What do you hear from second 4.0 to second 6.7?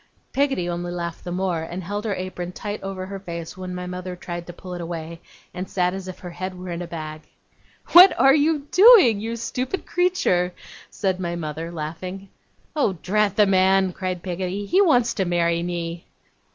tried to pull it away, and sat as if her head